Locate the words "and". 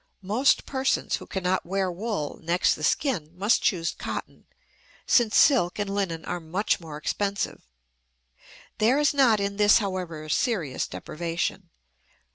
5.77-5.93